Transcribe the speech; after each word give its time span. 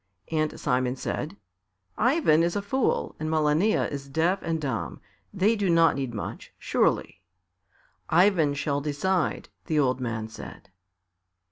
And 0.31 0.59
Simon 0.59 0.95
said, 0.95 1.37
"Ivan 1.95 2.41
is 2.41 2.55
a 2.55 2.63
fool 2.63 3.15
and 3.19 3.29
Malania 3.29 3.87
is 3.91 4.09
deaf 4.09 4.41
and 4.41 4.59
dumb; 4.59 4.99
they 5.31 5.55
do 5.55 5.69
not 5.69 5.95
need 5.95 6.11
much, 6.11 6.51
surely." 6.57 7.21
"Ivan 8.09 8.55
shall 8.55 8.81
decide," 8.81 9.49
the 9.67 9.77
old 9.77 10.01
man 10.01 10.27
said. 10.27 10.71